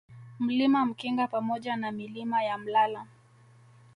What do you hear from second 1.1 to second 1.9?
pamoja